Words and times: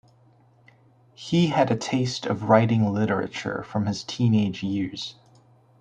He 1.13 1.49
had 1.49 1.69
a 1.69 1.75
taste 1.75 2.25
of 2.25 2.49
writing 2.49 2.91
literature 2.91 3.61
from 3.61 3.85
his 3.85 4.03
teenage 4.03 4.63
years. 4.63 5.13